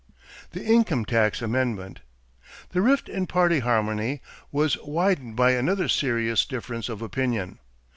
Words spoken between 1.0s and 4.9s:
Tax Amendment.= The rift in party harmony was